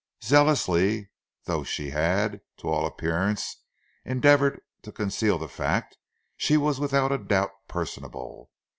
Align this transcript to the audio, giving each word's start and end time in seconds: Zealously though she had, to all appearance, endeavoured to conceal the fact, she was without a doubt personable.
Zealously 0.23 1.11
though 1.43 1.63
she 1.63 1.91
had, 1.91 2.41
to 2.57 2.67
all 2.69 2.87
appearance, 2.87 3.57
endeavoured 4.03 4.59
to 4.81 4.91
conceal 4.91 5.37
the 5.37 5.47
fact, 5.47 5.95
she 6.35 6.57
was 6.57 6.79
without 6.79 7.11
a 7.11 7.19
doubt 7.19 7.51
personable. 7.67 8.49